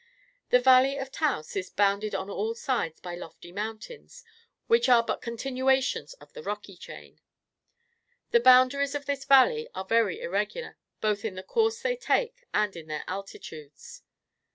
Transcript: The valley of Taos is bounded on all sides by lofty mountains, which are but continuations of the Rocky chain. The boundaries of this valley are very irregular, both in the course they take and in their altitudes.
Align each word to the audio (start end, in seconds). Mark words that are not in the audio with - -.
The 0.49 0.57
valley 0.59 0.97
of 0.97 1.11
Taos 1.11 1.55
is 1.55 1.69
bounded 1.69 2.15
on 2.15 2.27
all 2.27 2.55
sides 2.55 2.99
by 2.99 3.13
lofty 3.13 3.51
mountains, 3.51 4.23
which 4.65 4.89
are 4.89 5.03
but 5.03 5.21
continuations 5.21 6.15
of 6.15 6.33
the 6.33 6.41
Rocky 6.41 6.75
chain. 6.75 7.21
The 8.31 8.39
boundaries 8.39 8.95
of 8.95 9.05
this 9.05 9.25
valley 9.25 9.69
are 9.75 9.85
very 9.85 10.19
irregular, 10.19 10.79
both 11.01 11.23
in 11.23 11.35
the 11.35 11.43
course 11.43 11.83
they 11.83 11.95
take 11.95 12.45
and 12.51 12.75
in 12.75 12.87
their 12.87 13.03
altitudes. 13.07 14.01